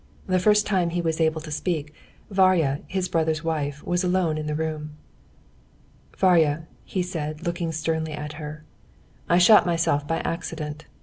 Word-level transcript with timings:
The 0.25 0.39
first 0.39 0.65
time 0.65 0.89
he 0.89 0.99
was 1.03 1.21
able 1.21 1.41
to 1.41 1.51
speak, 1.51 1.93
Varya, 2.31 2.81
his 2.87 3.07
brother's 3.07 3.43
wife, 3.43 3.83
was 3.85 4.03
alone 4.03 4.35
in 4.39 4.47
the 4.47 4.55
room. 4.55 4.93
"Varya," 6.17 6.65
he 6.83 7.03
said, 7.03 7.45
looking 7.45 7.71
sternly 7.71 8.13
at 8.13 8.33
her, 8.41 8.63
"I 9.29 9.37
shot 9.37 9.67
myself 9.67 10.07
by 10.07 10.17
accident. 10.21 10.85